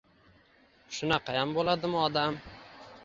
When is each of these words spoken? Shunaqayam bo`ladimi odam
Shunaqayam 0.99 1.53
bo`ladimi 1.59 1.93
odam 2.09 2.41